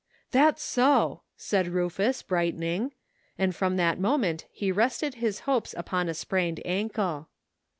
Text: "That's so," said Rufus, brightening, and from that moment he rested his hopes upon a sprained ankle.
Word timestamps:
"That's 0.31 0.63
so," 0.63 1.21
said 1.37 1.67
Rufus, 1.67 2.23
brightening, 2.23 2.91
and 3.37 3.55
from 3.55 3.75
that 3.77 3.99
moment 3.99 4.47
he 4.51 4.71
rested 4.71 5.13
his 5.21 5.41
hopes 5.41 5.75
upon 5.77 6.09
a 6.09 6.15
sprained 6.15 6.59
ankle. 6.65 7.29